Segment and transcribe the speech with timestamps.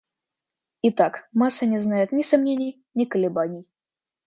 [0.81, 3.71] Итак, масса не знает ни сомнений, ни колебаний.